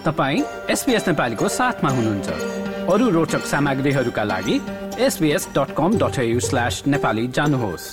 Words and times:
तपाईँ 0.00 0.42
एसपिएस 0.70 1.06
नेपालीको 1.08 1.48
साथमा 1.50 1.90
हुनुहुन्छ। 1.90 2.28
अरू 2.88 3.08
रोचक 3.10 3.44
सामग्रीहरूका 3.46 4.22
लागि 4.24 4.54
SBS 4.98 5.48
dot 5.56 5.70
com 5.76 5.98
dot 5.98 6.16
slash 6.40 6.82
Nepali 6.86 7.26
जानुहोस्। 7.28 7.84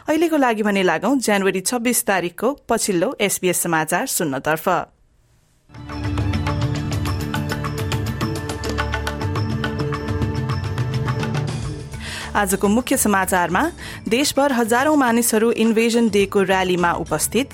अहिलेको 0.00 0.36
लागि 0.36 0.62
भने 0.62 0.82
लागौं 0.82 1.18
जनवरी 1.18 1.60
छब्बीस 1.60 2.04
तारीकको 2.06 2.52
पछिल्लो 2.68 3.08
एसपीएस 3.20 3.60
समाचार 3.62 4.06
सुन्नतर्फ। 4.06 4.68
आजको 12.36 12.68
मुख्य 12.68 12.96
समाचारमा 12.96 13.62
देशभर 14.08 14.52
हजारौं 14.52 14.96
मानिसहरू 14.96 15.52
इन्भेजन 15.58 16.08
डेको 16.08 16.42
र्यालीमा 16.44 16.92
उपस्थित। 17.04 17.48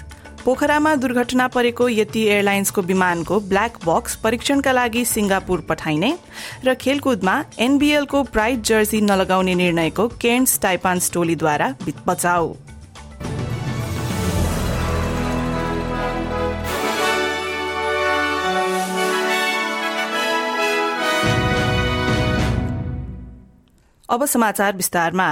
पोखरामा 0.44 0.94
दुर्घटना 0.94 1.46
परेको 1.48 1.88
यति 1.88 2.22
एयरलाइन्सको 2.28 2.82
विमानको 2.82 3.38
ब्ल्याक 3.40 3.76
बक्स 3.84 4.16
परीक्षणका 4.16 4.72
लागि 4.72 5.04
सिंगापुर 5.04 5.60
पठाइने 5.68 6.10
र 6.64 6.74
खेलकुदमा 6.74 7.34
एनबीएलको 7.58 8.22
प्राइड 8.32 8.62
जर्सी 8.62 9.00
नलगाउने 9.00 9.54
निर्णयको 9.54 10.08
केन्स 10.20 10.58
टाइपान्स 10.60 11.10
टोलीद्वारा 11.12 11.72
बचाउ। 12.06 12.52
अब 24.08 24.24
समाचार 24.26 24.76
विस्तारमा। 24.76 25.30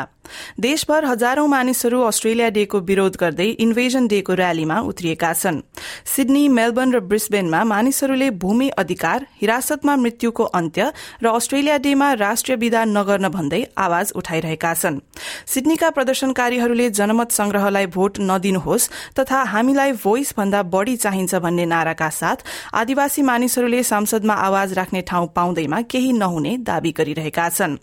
देशभर 0.61 1.05
हजारौं 1.05 1.47
मानिसहरू 1.49 2.01
अस्ट्रेलिया 2.03 2.49
डेको 2.51 2.81
विरोध 2.83 3.17
गर्दै 3.21 3.49
इन्भेजन 3.61 4.07
डेको 4.09 4.35
र्यालीमा 4.35 4.79
उत्रिएका 4.91 5.33
छन्। 5.33 5.61
सिडनी 6.07 6.49
मेलबर्न 6.51 6.93
र 6.93 7.01
ब्रिस्बेनमा 7.01 7.65
मानिसहरूले 7.65 8.31
भूमि 8.41 8.69
अधिकार 8.77 9.27
हिरासतमा 9.41 9.97
मृत्युको 9.97 10.45
अन्त्य 10.45 10.93
र 11.23 11.27
अस्ट्रेलिया 11.31 11.77
डेमा 11.79 12.13
राष्ट्रिय 12.17 12.57
विदा 12.57 12.85
नगर्न 12.87 13.29
भन्दै 13.31 13.63
आवाज 13.79 14.13
उठाइरहेका 14.17 14.75
छन्। 14.75 15.01
सिडनीका 15.47 15.91
प्रदर्शनकारीहरूले 15.91 16.91
जनमत 16.91 17.31
संग्रहलाई 17.33 17.87
भोट 17.87 18.19
नदिनुहोस् 18.21 18.89
तथा 19.19 19.43
हामीलाई 19.53 19.93
भोइस 20.03 20.35
भन्दा 20.37 20.63
बढ़ी 20.71 20.97
चाहिन्छ 20.97 21.35
भन्ने 21.37 21.65
नाराका 21.67 22.09
साथ 22.11 22.45
आदिवासी 22.75 23.23
मानिसहरूले 23.23 23.83
संसदमा 23.83 24.35
आवाज 24.47 24.73
राख्ने 24.75 25.01
ठाउँ 25.03 25.29
पाउँदैमा 25.37 25.81
केही 25.91 26.13
नहुने 26.13 26.57
दावी 26.65 26.93
गरिरहेका 26.99 27.49
छन्। 27.49 27.77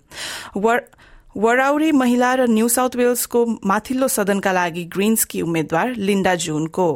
वराउरी 1.37 1.91
महिला 1.91 2.33
र 2.35 2.45
न्यू 2.49 2.67
साउथ 2.67 2.95
वेल्सको 2.95 3.45
माथिल्लो 3.65 4.07
सदनका 4.07 4.51
लागि 4.51 4.83
ग्रीन्सकी 4.93 5.41
उम्मेद्वार 5.41 5.93
लिन्डा 6.07 6.33
जुनको। 6.35 6.87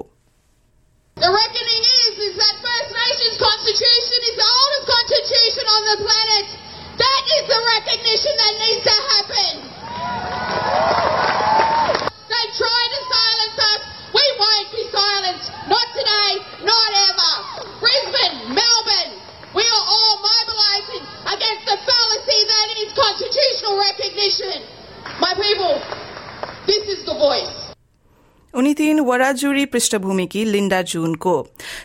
उनी 28.61 28.73
थिइन् 28.77 28.99
वराजुरी 29.01 29.65
पृष्ठभूमिकी 29.65 30.41
लिन्डा 30.45 30.81
जूनको। 30.85 31.35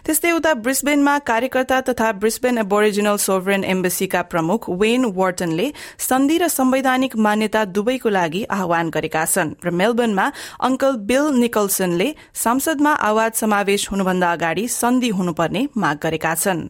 त्यस्तै 0.04 0.30
उता 0.30 0.52
ब्रिस्बेनमा 0.60 1.14
कार्यकर्ता 1.24 1.80
तथा 1.88 2.10
ब्रिस्बेन 2.20 2.58
एबोरिजिनल 2.58 3.16
सोभरेन 3.16 3.64
एम्बेसीका 3.64 4.22
प्रमुख 4.28 4.68
वेन 4.76 5.04
वार्टनले 5.16 5.72
सन्धि 5.98 6.36
र 6.38 6.48
संवैधानिक 6.50 7.16
मान्यता 7.16 7.64
दुवैको 7.72 8.08
लागि 8.10 8.42
आह्वान 8.52 8.90
गरेका 8.92 9.24
छन् 9.24 9.56
र 9.64 9.70
मेलबर्नमा 9.72 10.26
अंकल 10.60 10.92
बिल 11.08 11.24
निकल्सनले 11.40 12.08
संसदमा 12.36 12.92
आवाज 13.08 13.32
समावेश 13.40 13.88
हुनुभन्दा 13.90 14.32
अगाडि 14.32 14.68
सन्धि 14.68 15.08
हुनुपर्ने 15.16 15.62
माग 15.76 15.96
गरेका 16.04 16.34
छन्। 16.36 16.60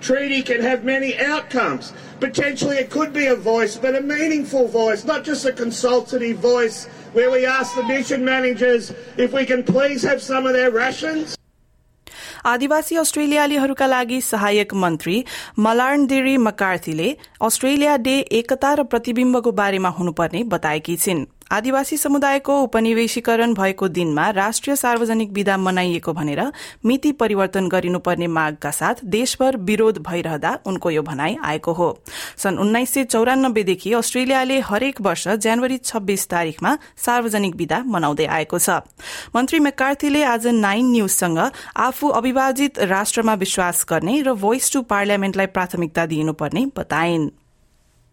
Treaty 0.00 0.42
can 0.42 0.60
have 0.62 0.84
many 0.84 1.18
outcomes. 1.18 1.92
Potentially 2.20 2.76
it 2.76 2.90
could 2.90 3.12
be 3.12 3.26
a 3.26 3.36
voice, 3.36 3.76
but 3.76 3.94
a 3.94 4.00
meaningful 4.00 4.66
voice, 4.66 5.04
not 5.04 5.24
just 5.24 5.44
a 5.44 5.52
consultative 5.52 6.38
voice 6.38 6.86
where 7.12 7.30
we 7.30 7.44
ask 7.44 7.74
the 7.74 7.82
mission 7.82 8.24
managers 8.24 8.92
if 9.18 9.32
we 9.32 9.44
can 9.44 9.62
please 9.62 10.02
have 10.02 10.22
some 10.22 10.46
of 10.46 10.54
their 10.54 10.70
rations. 10.70 11.36
आदिवासी 12.46 12.96
अस्ट्रेलियालीहरूका 12.96 13.86
लागि 13.86 14.20
सहायक 14.20 14.72
मन्त्री 14.74 15.16
मलार्नदेरी 15.58 16.36
मकार्थीले 16.46 17.08
Australia 17.48 17.96
day 18.06 18.16
एकता 18.38 18.72
र 18.74 18.82
प्रतिविम्बको 18.92 19.52
बारेमा 19.60 19.88
हुनुपर्ने 19.98 20.42
बताएकी 20.54 20.96
छिन् 20.96 21.24
आदिवासी 21.50 21.96
समुदायको 21.96 22.60
उपनिवेशीकरण 22.62 23.54
भएको 23.54 23.88
दिनमा 23.88 24.28
राष्ट्रिय 24.30 24.76
सार्वजनिक 24.76 25.30
विदा 25.32 25.56
मनाइएको 25.56 26.12
भनेर 26.12 26.42
मिति 26.84 27.12
परिवर्तन 27.12 27.68
गरिनुपर्ने 27.68 28.26
मागका 28.26 28.70
साथ 28.70 28.94
देशभर 29.04 29.56
विरोध 29.56 29.98
भइरहँदा 29.98 30.58
उनको 30.66 30.90
यो 30.90 31.02
भनाई 31.02 31.36
आएको 31.44 31.72
हो। 31.72 31.88
सन् 32.36 32.58
उन्नाइस 32.58 32.94
सय 32.94 33.04
चौरानब्बेदेखि 33.04 33.92
अस्ट्रेलियाले 33.92 34.60
हरेक 34.60 35.00
वर्ष 35.00 35.26
जनवरी 35.28 35.78
छब्बीस 35.78 36.28
तारीकमा 36.28 36.76
सार्वजनिक 36.96 37.56
विदा 37.56 37.82
मनाउँदै 37.86 38.26
आएको 38.26 38.58
छ। 38.58 38.70
मन्त्री 39.36 39.58
मेकार्थीले 39.58 40.22
आज 40.22 40.46
नाइन 40.46 40.92
न्यूजसँग 40.92 41.38
आफू 41.76 42.08
अविभाजित 42.08 42.78
राष्ट्रमा 42.78 43.34
विश्वास 43.34 43.84
गर्ने 43.90 44.20
र 44.22 44.34
भोइस 44.38 44.72
टू 44.72 44.82
पार्लियामेन्टलाई 44.82 45.46
प्राथमिकता 45.46 46.06
दिइनुपर्ने 46.06 46.66
बताइन्। 46.76 47.30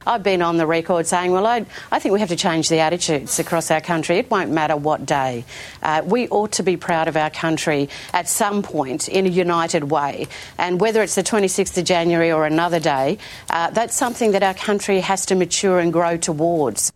I've 0.08 0.24
been 0.24 0.42
on 0.42 0.56
the 0.56 0.66
record 0.66 1.06
saying, 1.06 1.32
well, 1.34 1.46
I, 1.46 1.66
I 1.92 2.00
think 2.00 2.14
we 2.14 2.22
have 2.22 2.30
to 2.30 2.36
change 2.38 2.70
the 2.70 2.80
attitudes 2.80 3.40
across 3.40 3.70
our 3.70 3.82
country. 3.82 4.18
It 4.18 4.32
won't 4.32 4.52
matter 4.52 4.78
what 4.78 5.06
day. 5.06 5.44
Uh, 5.84 6.02
we 6.06 6.30
ought 6.30 6.54
to 6.54 6.64
be 6.64 6.78
proud 6.78 7.10
of 7.10 7.18
our 7.18 7.30
country 7.30 7.90
at 8.14 8.30
some 8.30 8.64
point 8.64 9.10
in 9.10 9.26
a 9.26 9.30
united 9.30 9.84
way. 9.92 10.28
And 10.58 10.80
whether 10.80 11.04
it's 11.04 11.16
the 11.16 11.24
26th 11.24 11.78
of 11.78 11.84
January 11.84 12.32
or 12.32 12.46
another 12.46 12.80
day, 12.80 13.18
uh, 13.50 13.70
that's 13.72 13.96
something 13.96 14.32
that 14.32 14.44
our 14.44 14.54
country 14.54 15.02
has 15.02 15.26
to 15.26 15.36
mature 15.36 15.80
and 15.80 15.92
grow 15.92 16.16
towards. 16.16 16.94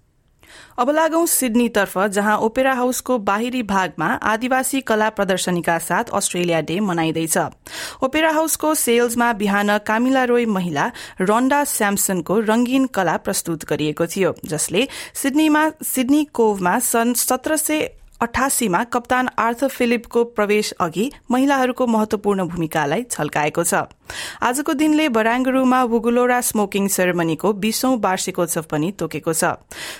अब 0.81 0.90
लागौं 0.90 1.25
सिडनीतर्फ 1.25 1.97
जहाँ 2.09 2.38
opera 2.42 2.74
हाउसको 2.74 3.18
बाहिरी 3.18 3.62
भागमा 3.64 4.06
आदिवासी 4.25 4.81
कला 4.81 5.09
प्रदर्शनीका 5.09 5.78
साथ 5.78 6.09
Australia 6.09 6.62
day 6.62 6.80
मनाइँदैछ। 6.80 7.38
ओपेरा 8.02 8.31
हाउसको 8.31 8.74
सेल्समा 8.75 9.31
बिहान 9.34 9.78
कामिला 9.78 10.24
रोय 10.25 10.46
महिला 10.50 10.91
रन्डा 11.22 11.64
स्याम्सनको 11.70 12.40
रंगीन 12.50 12.86
कला 12.97 13.18
प्रस्तुत 13.18 13.70
गरिएको 13.70 14.06
थियो 14.08 14.34
जसले 14.46 14.88
सिडनीमा 15.14 15.70
सिडनी 15.86 16.24
कोभमा 16.34 16.78
सन् 16.81 17.14
सत्र 17.14 17.58
सय 17.58 17.90
अठासीमा 18.22 18.84
कप्तान 18.94 19.28
आर्थर 19.38 19.68
फिलिपको 19.70 20.24
प्रवेश 20.38 20.72
अघि 20.80 21.09
महिलाहरूको 21.32 21.86
महत्वपूर्ण 21.88 22.44
भूमिकालाई 22.48 23.04
छल्काएको 23.12 23.64
छ। 23.64 23.74
आजको 24.44 24.74
दिनले 24.74 25.08
बराङ्गरूमा 25.09 25.82
वुगुलोरा 25.84 26.40
स्मोकिङ 26.42 26.88
सेरेमनीको 26.88 27.54
बीसौं 27.64 27.92
वार्षिकोत्सव 28.00 28.66
पनि 28.72 28.92
तोकेको 29.00 29.34
छ। 29.34 29.44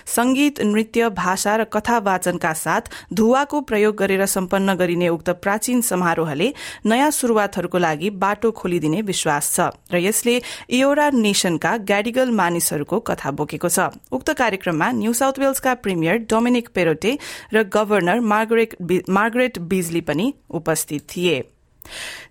संगीत 0.06 0.60
नृत्य 0.62 1.08
भाषा 1.10 1.56
र 1.56 1.64
कथा 1.72 1.98
वाचनका 2.00 2.52
साथ 2.54 2.90
धुवाको 3.12 3.60
प्रयोग 3.62 3.96
गरेर 3.96 4.24
सम्पन्न 4.26 4.74
गरिने 4.76 5.08
उक्त 5.08 5.30
प्राचीन 5.42 5.80
समारोहले 5.82 6.52
नयाँ 6.86 7.10
शुरूआतहरूको 7.10 7.78
लागि 7.78 8.10
बाटो 8.22 8.50
खोलिदिने 8.52 9.00
विश्वास 9.02 9.50
छ 9.56 9.68
र 9.92 9.98
यसले 9.98 10.36
इयोरा 10.70 11.08
नेशनका 11.16 11.76
ग्याडिगल 11.88 12.30
मानिसहरूको 12.36 13.00
कथा 13.02 13.30
बोकेको 13.32 13.68
छ। 13.68 13.90
उक्त 14.12 14.30
कार्यक्रममा 14.36 14.90
न्यू 14.92 15.12
साउथ 15.12 15.38
वेल्सका 15.38 15.74
प्रिमियर 15.82 16.16
डोमिनिक 16.28 16.68
पेरोटे 16.74 17.18
र 17.54 17.62
गभर्नर 17.72 18.11
मार्गरेट 18.20 19.58
बिजली 19.58 20.00
पनि 20.00 20.34
उपस्थित 20.50 21.00
थिए। 21.16 21.44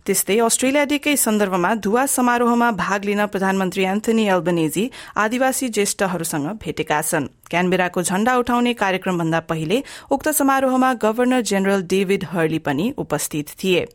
त्यस्तै 0.06 0.38
अस्ट्रेलिया 0.42 0.84
डेकै 0.92 1.16
सन्दर्भमा 1.16 1.74
धुवा 1.78 2.06
समारोहमा 2.10 2.70
भाग 2.76 3.04
लिन 3.06 3.26
प्रधानमन्त्री 3.26 3.84
एन्थनी 3.86 4.24
एल्बनेजी 4.28 4.84
आदिवासी 5.16 5.68
ज्येष्ठहरूसँग 5.70 6.48
भेटेका 6.58 7.02
छन्। 7.02 7.28
क्यानबेराको 7.52 8.02
झण्डा 8.02 8.36
उठाउने 8.38 8.74
कार्यक्रमभन्दा 8.74 9.40
पहिले 9.46 9.78
उक्त 10.12 10.30
समारोहमा 10.34 10.94
गभर्नर 11.04 11.42
जेनरल 11.42 11.82
डेभिड 11.84 12.26
हर्ली 12.32 12.60
पनि 12.66 12.86
उपस्थित 12.98 13.54
थिए। 13.62 13.86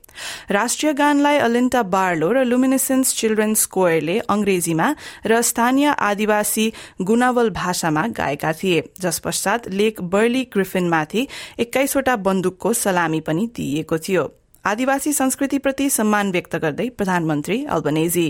राष्ट्रिय 0.50 0.93
गानलाई 0.93 1.38
अलिन्टा 1.41 1.82
बार्लो 1.91 2.31
र 2.32 2.44
लुमिनेसेन्स 2.44 3.14
चिल्ड्रेन्स 3.17 3.67
कोयरले 3.75 4.19
अंग्रेजीमा 4.31 4.88
र 5.26 5.43
स्थानीय 5.43 5.88
आदिवासी 5.91 6.73
गुनावल 7.03 7.50
भाषामा 7.50 8.06
गाएका 8.14 8.53
थिए। 8.53 8.88
जस 9.03 9.19
पश्चात 9.26 9.69
लेक 9.75 10.00
बर्ली 10.06 10.44
ग्रिफिनमाथि 10.55 11.29
एक्काइसवटा 11.58 12.17
बन्दुकको 12.23 12.73
सलामी 12.73 13.20
पनि 13.20 13.50
दिइएको 13.56 13.99
थियो। 13.99 14.32
आदिवासी 14.71 15.12
संस्कृतिप्रति 15.13 15.89
सम्मान 15.89 16.31
व्यक्त 16.31 16.56
गर्दै 16.63 16.89
प्रधानमन्त्री 16.97 17.63
Albanese 17.77 18.29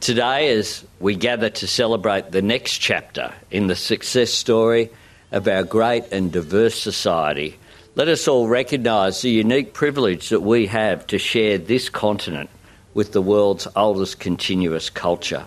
Today, 0.00 0.48
as 0.52 0.84
we 1.00 1.14
gather 1.16 1.48
to 1.48 1.66
celebrate 1.66 2.30
the 2.30 2.42
next 2.42 2.78
chapter 2.78 3.32
in 3.50 3.66
the 3.66 3.74
success 3.74 4.30
story 4.30 4.90
of 5.32 5.48
our 5.48 5.62
great 5.62 6.12
and 6.12 6.30
diverse 6.30 6.78
society, 6.78 7.56
let 7.94 8.08
us 8.08 8.28
all 8.28 8.46
recognise 8.46 9.22
the 9.22 9.30
unique 9.30 9.72
privilege 9.72 10.28
that 10.28 10.42
we 10.42 10.66
have 10.66 11.06
to 11.06 11.18
share 11.18 11.56
this 11.56 11.88
continent 11.88 12.50
with 12.92 13.12
the 13.12 13.22
world's 13.22 13.66
oldest 13.74 14.20
continuous 14.20 14.90
culture. 14.90 15.44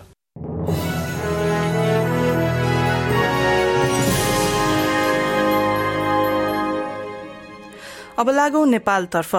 अब 8.18 8.30
लागौं 8.30 8.66
नेपालतर्फ 8.66 9.34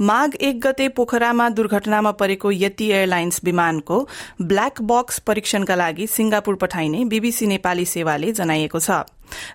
माघ 0.00 0.34
एक 0.40 0.60
गते 0.66 0.86
पोखरामा 0.88 1.48
दुर्घटनामा 1.48 2.10
परेको 2.20 2.50
Yeti 2.50 2.86
airlines 2.90 3.40
विमानको 3.44 3.98
black 4.42 4.80
box 4.82 5.18
परीक्षणका 5.20 5.76
लागि 5.76 6.06
सिंगापुर 6.06 6.54
पठाइने 6.54 7.04
बीबीसी 7.04 7.46
नेपाली 7.46 7.84
सेवाले 7.84 8.32
जनाइएको 8.32 8.80
छ। 8.80 9.04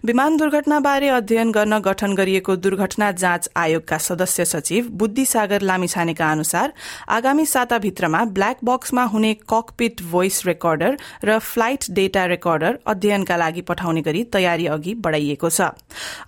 विमान 0.05 0.37
दुर्घटनाबारे 0.37 1.07
अध्ययन 1.09 1.51
गर्न 1.51 1.79
गठन 1.79 2.13
गरिएको 2.15 2.55
दुर्घटना 2.55 3.11
जाँच 3.11 3.49
आयोगका 3.55 3.97
सदस्य 3.97 4.45
सचिव 4.45 4.87
बुद्धि 4.91 5.25
सागर 5.25 5.61
लामिछानेका 5.61 6.31
अनुसार 6.31 6.73
आगामी 7.09 7.45
साताभित्रमा 7.45 8.23
ब्ल्याक 8.25 8.57
बक्समा 8.63 9.03
हुने 9.03 9.33
ककपिट 9.49 10.01
भोइस 10.01 10.45
रेकर्डर 10.45 10.97
र 11.23 11.39
फ्लाइट 11.39 11.85
डेटा 11.89 12.25
रेकर्डर 12.25 12.79
अध्ययनका 12.87 13.37
लागि 13.37 13.61
पठाउने 13.61 14.01
गरी 14.01 14.23
तयारी 14.23 14.65
अघि 14.67 14.93
बढ़ाइएको 14.93 15.49
छ। 15.49 15.61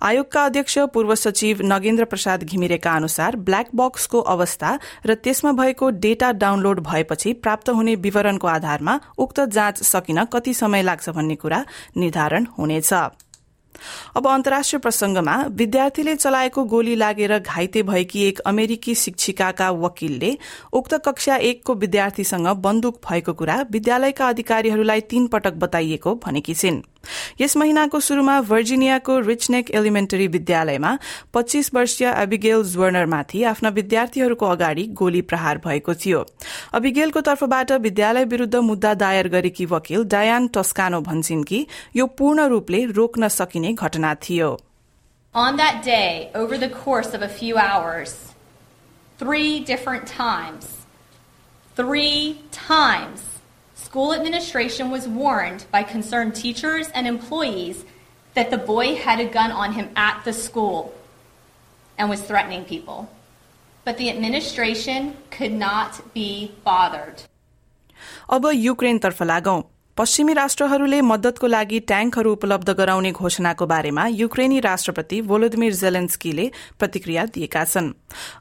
आयोगका 0.02 0.44
अध्यक्ष 0.44 0.78
पूर्व 0.94 1.14
सचिव 1.14 1.58
नगेन्द्र 1.62 2.04
प्रसाद 2.04 2.44
घिमिरेका 2.44 2.92
अनुसार 2.92 3.36
ब्ल्याक 3.36 3.68
बक्सको 3.74 4.20
अवस्था 4.20 4.78
र 5.06 5.14
त्यसमा 5.14 5.52
भएको 5.52 5.90
डेटा 5.90 6.32
डाउनलोड 6.32 6.80
भएपछि 6.80 7.32
प्राप्त 7.32 7.68
हुने 7.70 7.94
विवरणको 7.94 8.46
आधारमा 8.46 9.00
उक्त 9.18 9.40
जाँच 9.40 9.82
सकिन 9.82 10.24
कति 10.24 10.54
समय 10.54 10.82
लाग्छ 10.82 11.08
भन्ने 11.10 11.36
कुरा 11.36 11.64
निर्धारण 11.96 12.46
हुनेछ। 12.58 12.92
अब 14.16 14.26
अन्तर्राष्ट्रिय 14.28 14.80
प्रसंगमा 14.80 15.36
विद्यार्थीले 15.50 16.16
चलाएको 16.16 16.64
गोली 16.64 16.94
लागेर 16.94 17.38
घाइते 17.38 17.82
भएकी 17.82 18.22
एक 18.22 18.38
अमेरिकी 18.38 18.94
शिक्षिकाका 18.94 19.70
वकिलले 19.70 20.36
उक्त 20.72 20.94
कक्षा 20.94 21.36
एकको 21.36 21.74
विद्यार्थीसँग 21.74 22.48
बन्दुक 22.48 23.00
भएको 23.10 23.32
कुरा 23.32 23.64
विद्यालयका 23.70 24.28
अधिकारीहरूलाई 24.28 25.00
तीन 25.00 25.26
पटक 25.26 25.52
बताइएको 25.52 26.14
भनेकी 26.14 26.54
छिन्। 26.54 26.82
यस 27.40 27.56
महिनाको 27.56 28.00
शुरूमा 28.00 28.40
भर्जिनियाको 28.40 29.18
रिचनेक 29.18 29.70
एलिमेन्टरी 29.70 30.26
विद्यालयमा 30.28 30.98
पच्चीस 31.34 31.70
वर्षीय 31.74 32.06
अबिगेल 32.06 32.62
ज्वर्नरमाथि 32.72 33.42
आफ्ना 33.44 33.68
विद्यार्थीहरूको 33.78 34.46
अगाडि 34.46 34.84
गोली 35.00 35.22
प्रहार 35.22 35.58
भएको 35.66 35.94
थियो। 35.94 36.24
अबिगेलको 36.74 37.20
तर्फबाट 37.20 37.72
विद्यालय 37.86 38.24
विरूद्ध 38.24 38.54
मुद्दा 38.70 38.94
दायर 38.94 39.28
गरेकी 39.28 39.66
वकिल 39.66 40.04
डायान 40.04 40.48
टस्कानो 40.48 41.00
भन्छन् 41.00 41.44
कि 41.44 41.66
यो 41.96 42.06
पूर्ण 42.18 42.48
रूपले 42.48 42.84
रोक्न 42.98 43.28
सकिने 43.28 43.72
घटना 43.72 44.14
थियो। 44.14 44.58
On 45.34 45.56
that 45.56 45.82
day, 45.84 46.30
over 46.34 46.58
the 46.58 46.70
course 46.74 47.14
of 47.14 47.22
a 47.22 47.28
few 47.28 47.56
hours, 47.58 48.14
three 49.18 49.60
different 49.60 50.06
times, 50.06 50.68
three 51.76 52.40
times, 52.50 53.27
school 53.87 54.13
administration 54.13 54.91
was 54.91 55.07
warned 55.07 55.65
by 55.71 55.83
concerned 55.83 56.35
teachers 56.35 56.89
and 56.93 57.07
employees 57.07 57.85
that 58.33 58.49
the 58.49 58.57
boy 58.57 58.95
had 58.95 59.19
a 59.19 59.25
gun 59.25 59.51
on 59.51 59.73
him 59.73 59.89
at 59.95 60.23
the 60.25 60.33
school 60.33 60.93
and 61.97 62.09
was 62.09 62.21
threatening 62.21 62.65
people. 62.65 63.09
But 63.85 63.97
the 63.97 64.09
administration 64.09 65.17
could 65.29 65.51
not 65.51 66.13
be 66.13 66.51
bothered. 66.63 67.23
अब 68.29 68.45
युक्रेनतर्फ 68.53 69.21
लागौं 69.23 69.61
पश्चिमी 69.98 70.32
राष्ट्रहरूले 70.32 71.00
मद्दतको 71.02 71.46
लागि 71.46 71.78
ट्याङ्कहरू 71.90 72.32
उपलब्ध 72.32 72.70
गराउने 72.78 73.10
घोषणाको 73.12 73.66
बारेमा 73.66 74.04
युक्रेनी 74.08 74.60
राष्ट्रपति 74.62 75.20
भोलोदिमिर 75.26 75.72
जेलेन्स्कीले 75.74 76.44
प्रतिक्रिया 76.78 77.24
दिएका 77.34 77.64
छन्। 77.64 77.88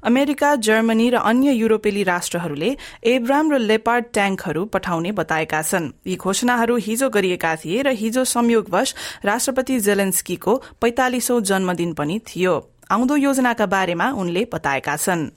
अमेरिका 0.06 0.54
जर्मनी 0.68 1.10
र 1.10 1.18
अन्य 1.24 1.52
युरोपेली 1.54 2.04
राष्ट्रहरूले 2.04 2.70
एब्राम 3.14 3.52
र 3.52 3.60
लेपार्ड 3.64 4.06
ट्याङ्कहरू 4.14 4.66
पठाउने 4.70 5.12
बताएका 5.18 5.62
छन्। 5.64 5.90
यी 6.06 6.16
घोषणाहरू 6.18 6.78
हिजो 6.78 7.10
गरिएका 7.10 7.56
थिए 7.58 7.82
र 7.82 7.96
हिजो 8.04 8.24
संयोगवश 8.28 8.94
राष्ट्रपति 9.26 9.80
जेलेन्स्कीको 9.82 10.56
पैंतालिसौं 10.78 11.42
जन्मदिन 11.42 11.94
पनि 11.98 12.22
थियो। 12.30 12.56
आउँदो 12.92 13.16
योजनाका 13.18 13.66
बारेमा 13.66 14.12
उनले 14.14 14.48
बताएका 14.54 14.96
छन्। 14.98 15.30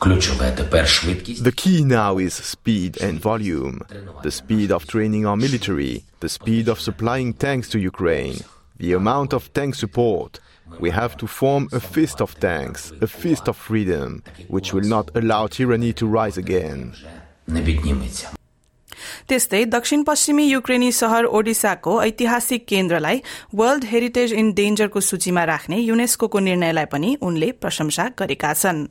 The 0.00 1.52
key 1.54 1.84
now 1.84 2.16
is 2.16 2.32
speed 2.32 2.96
and 3.02 3.20
volume. 3.20 3.82
The 4.22 4.30
speed 4.30 4.72
of 4.72 4.86
training 4.86 5.26
our 5.26 5.36
military, 5.36 6.04
the 6.20 6.28
speed 6.30 6.68
of 6.68 6.80
supplying 6.80 7.34
tanks 7.34 7.68
to 7.70 7.78
Ukraine, 7.78 8.38
the 8.78 8.94
amount 8.94 9.34
of 9.34 9.52
tank 9.52 9.74
support. 9.74 10.40
We 10.78 10.88
have 10.90 11.18
to 11.18 11.26
form 11.26 11.68
a 11.72 11.80
fist 11.80 12.22
of 12.22 12.38
tanks, 12.40 12.92
a 13.02 13.06
fist 13.06 13.46
of 13.46 13.56
freedom, 13.58 14.22
which 14.48 14.72
will 14.72 14.88
not 14.88 15.10
allow 15.14 15.48
tyranny 15.48 15.92
to 15.94 16.06
rise 16.06 16.38
again. 16.38 16.94
त्यस्तै 19.28 19.64
दक्षिण 19.72 20.02
पश्चिमी 20.02 20.44
युक्रेनी 20.44 20.90
शहर 20.92 21.24
ओडिसाको 21.24 21.92
ऐतिहासिक 22.02 22.64
केन्द्रलाई 22.68 23.20
world 23.60 23.84
heritage 23.92 24.32
in 24.32 24.52
डेन्जरको 24.60 25.00
सूचीमा 25.00 25.44
राख्ने 25.52 25.78
UNESCO 25.78 26.38
निर्णयलाई 26.48 26.84
पनि 26.92 27.16
उनले 27.28 27.50
प्रशंसा 27.64 28.08
गरेका 28.18 28.52
छन् 28.62 28.86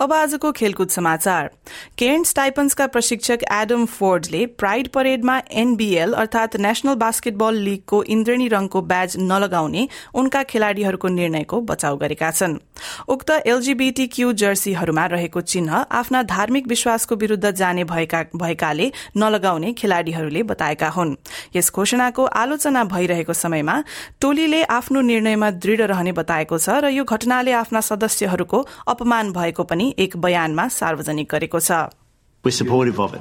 अब 0.00 0.12
आजको 0.12 0.52
खेलकुद 0.52 0.88
समाचार। 0.88 1.50
केर्न 1.98 2.22
स्टाइपन्सका 2.24 2.86
प्रशिक्षक 2.86 3.44
एडम 3.52 3.84
फोर्डले 3.88 4.44
प्राइड 4.58 4.88
परेडमा 4.88 5.38
एनबीएल 5.54 6.12
अर्थात 6.14 6.56
नेशनल 6.58 6.94
बास्केटबल 6.96 7.54
लीगको 7.60 8.02
इन्द्रेणी 8.08 8.48
रंगको 8.48 8.82
ब्याज 8.82 9.16
नलगाउने 9.20 9.86
उनका 10.14 10.42
खेलाड़ीहरूको 10.42 11.08
निर्णयको 11.10 11.60
बचाउ 11.62 11.96
गरेका 11.96 12.30
छन्। 12.30 12.58
उक्त 13.08 13.30
एलजीबीटी 13.46 14.06
क्यू 14.06 14.32
जर्सीहरूमा 14.34 15.06
रहेको 15.06 15.40
चिन्ह 15.42 15.74
आफ्ना 15.92 16.22
धार्मिक 16.24 16.68
विश्वासको 16.68 17.16
विरूद्ध 17.16 17.50
जाने 17.52 17.84
भएकाले 17.84 18.90
नलगाउने 19.16 19.72
खेलाड़ीहरूले 19.72 20.42
बताएका 20.44 20.88
हुन्। 20.88 21.14
यस 21.56 21.70
घोषणाको 21.74 22.24
आलोचना 22.24 22.84
भइरहेको 22.84 23.32
समयमा 23.34 23.82
टोलीले 24.20 24.62
आफ्नो 24.70 25.00
निर्णयमा 25.00 25.50
दृढ़ 25.60 25.80
रहने 25.82 26.12
बताएको 26.12 26.58
छ 26.58 26.80
र 26.80 26.88
यो 26.90 27.04
घटनाले 27.04 27.52
आफ्ना 27.54 27.80
सदस्यहरूको 27.80 28.66
अपमान 28.88 29.32
भएको 29.32 29.64
पनि 29.64 29.94
एक 29.98 30.16
बयानमा 30.16 30.68
सार्वजनिक 30.70 31.28
गरेको 31.30 31.60
छ। 31.60 31.69
We're 32.42 32.52
supportive 32.52 32.98
of 32.98 33.12
it. 33.12 33.20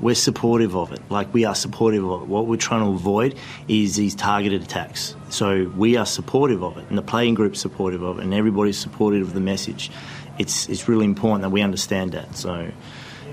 We're 0.00 0.16
supportive 0.16 0.74
of 0.74 0.90
it. 0.92 1.00
Like 1.08 1.32
we 1.32 1.44
are 1.44 1.54
supportive 1.54 2.04
of 2.04 2.22
it. 2.22 2.28
What 2.28 2.46
we're 2.46 2.56
trying 2.56 2.84
to 2.84 2.90
avoid 2.90 3.36
is 3.68 3.94
these 3.94 4.16
targeted 4.16 4.62
attacks. 4.62 5.14
So 5.28 5.70
we 5.76 5.96
are 5.96 6.04
supportive 6.04 6.64
of 6.64 6.76
it, 6.76 6.84
and 6.88 6.98
the 6.98 7.02
playing 7.02 7.34
group's 7.34 7.60
supportive 7.60 8.02
of 8.02 8.18
it, 8.18 8.24
and 8.24 8.34
everybody's 8.34 8.76
supportive 8.76 9.28
of 9.28 9.34
the 9.34 9.40
message. 9.40 9.90
It's 10.38 10.68
it's 10.68 10.88
really 10.88 11.04
important 11.04 11.42
that 11.42 11.50
we 11.50 11.62
understand 11.62 12.12
that. 12.12 12.36
So 12.36 12.70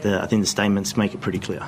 the, 0.02 0.22
I 0.22 0.28
think 0.28 0.44
the 0.44 0.48
statements 0.48 0.96
make 0.96 1.16
it 1.16 1.22
pretty 1.22 1.40
clear. 1.40 1.68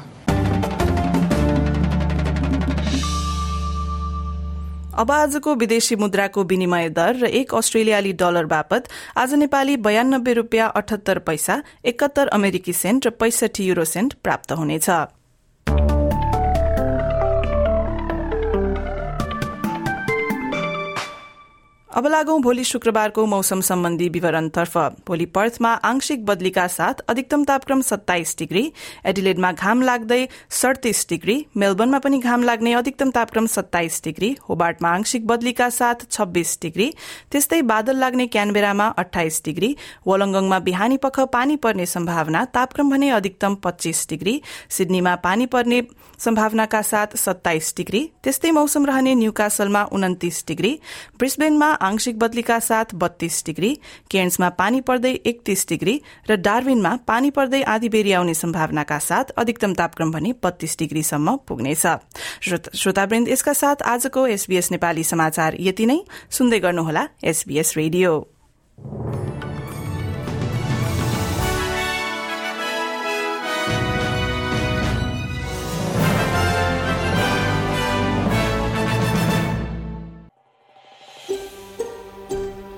अब 4.96 5.12
आजको 5.12 5.54
विदेशी 5.56 5.96
मुद्राको 5.96 6.44
विनिमय 6.44 6.90
दर 6.90 7.18
र 7.22 7.26
एक 7.40 7.54
अस्ट्रेलियाली 7.54 8.14
dollar 8.14 8.46
बापत 8.46 8.88
आज 9.18 9.34
नेपाली 9.34 9.76
बयानब्बे 9.88 10.34
रूपियाँ 10.34 10.72
अठहत्तर 10.76 11.20
पैसा 11.20 11.62
एकहत्तर 11.86 12.28
अमेरिकी 12.32 12.74
सेन्ट 12.74 13.08
र 13.08 13.10
पैसठी 13.20 13.66
युरो 13.66 13.86
सेन्ट 13.86 14.14
प्राप्त 14.24 14.52
हुनेछ। 14.54 14.90
अब 21.96 22.08
लागौं 22.08 22.42
भोलि 22.42 22.64
शुक्रबारको 22.64 23.26
मौसम 23.26 23.62
सम्बन्धी 23.62 24.08
विवरणतर्फ। 24.10 24.78
भोलि 25.08 25.26
पर्थमा 25.36 25.70
आंशिक 25.90 26.26
बदलीका 26.26 26.66
साथ 26.68 27.02
अधिकतम 27.10 27.44
तापक्रम 27.44 27.82
सत्ताइस 27.82 28.36
डिग्री 28.40 28.64
एडिलेडमा 29.06 29.52
घाम 29.54 29.82
लाग्दै 29.82 30.26
सडतिस 30.52 31.06
डिग्री 31.10 31.36
मेलबर्नमा 31.58 32.00
पनि 32.00 32.20
घाम 32.20 32.44
लाग्ने 32.44 32.74
अधिकतम 32.76 33.12
तापक्रम 33.16 33.46
सत्ताइस 33.48 34.02
डिग्री 34.06 34.36
होबार्टमा 34.50 34.90
आंशिक 34.90 35.28
बदलीका 35.28 35.70
साथ 35.70 36.04
छब्बीस 36.10 36.58
डिग्री 36.62 36.90
त्यस्तै 37.32 37.62
बादल 37.64 37.98
लाग्ने 37.98 38.28
क्यानबेरामा 38.36 38.88
अठाइस 38.98 39.42
डिग्री 39.46 39.76
वलंगङमा 40.08 40.60
बिहानी 40.68 40.98
पख 41.08 41.20
पानी 41.38 41.56
पर्ने 41.64 41.86
सम्भावना 41.86 42.44
तापक्रम 42.60 42.92
भने 42.92 43.10
अधिकतम 43.20 43.56
पच्चीस 43.64 44.06
डिग्री 44.10 44.36
सिडनीमा 44.80 45.16
पानी 45.24 45.46
पर्ने 45.56 45.82
सम्भावनाका 46.26 46.82
साथ 46.84 47.18
सत्ताइस 47.18 47.74
डिग्री 47.78 48.06
त्यस्तै 48.24 48.52
मौसम 48.60 48.86
रहने 48.86 49.16
न्यूकासलमा 49.16 49.88
उन्तिस 49.94 50.44
डिग्री 50.48 50.76
ब्रिस्बेनमा 51.20 51.74
आंशिक 51.86 52.20
बदलीका 52.20 52.58
साथ 52.60 52.94
बत्तीस 52.96 53.44
डिग्री 53.46 53.70
केन्समा 54.12 54.50
पानी 54.60 54.82
पर्दै 54.82 55.14
एकतीस 55.26 55.66
डिग्री 55.70 55.96
र 56.30 56.36
डार्विनमा 56.42 56.96
पानी 57.08 57.30
पर्दै 57.32 57.62
आधी 57.64 57.90
बेरी 57.90 58.12
आउने 58.12 58.34
सम्भावनाका 58.34 59.00
साथ 59.00 59.32
अधिकतम 59.38 59.74
तापक्रम 59.74 60.12
भने 60.12 60.34
बत्तीस 60.44 60.78
डिग्रीसम्म 60.80 61.36
पुग्नेछ। 61.48 61.86
श्रोतावृन्द 62.76 63.30
यसका 63.30 63.54
साथ 63.54 63.84
आजको 63.86 64.28
एसबीएस 64.28 64.72
नेपाली 64.72 65.04
समाचार 65.06 65.58
यति 65.62 65.86
नै। 65.86 66.00
सुन्दै 66.32 66.60
गर्नुहोला 66.60 67.08
एसबीएस 67.24 67.74
रेडियो। 67.78 68.12